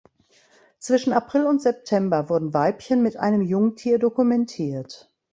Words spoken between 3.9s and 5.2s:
dokumentiert.